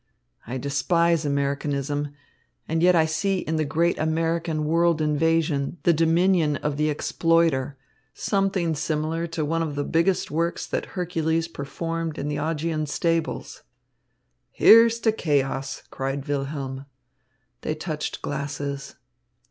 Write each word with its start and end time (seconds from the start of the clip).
I 0.47 0.57
despise 0.57 1.25
Americanism, 1.25 2.07
and 2.67 2.81
yet 2.81 2.95
I 2.95 3.05
see 3.05 3.37
in 3.41 3.57
the 3.57 3.63
great 3.65 3.99
American 3.99 4.65
world 4.65 4.99
invasion, 4.99 5.77
the 5.83 5.93
dominion 5.93 6.55
of 6.55 6.77
the 6.77 6.89
exploiter, 6.89 7.77
something 8.11 8.73
similar 8.73 9.27
to 9.27 9.45
one 9.45 9.61
of 9.61 9.75
the 9.75 9.83
biggest 9.83 10.31
works 10.31 10.65
that 10.65 10.87
Hercules 10.97 11.47
performed 11.47 12.17
in 12.17 12.29
the 12.29 12.39
Augean 12.39 12.87
stables." 12.87 13.61
"Here's 14.49 14.99
to 15.01 15.11
chaos!" 15.11 15.83
cried 15.91 16.27
Wilhelm. 16.27 16.87
They 17.61 17.75
touched 17.75 18.23
glasses. 18.23 18.95